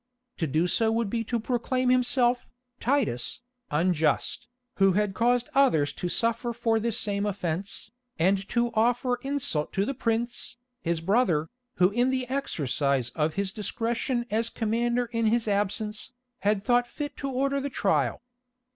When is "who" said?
4.77-4.93, 11.75-11.91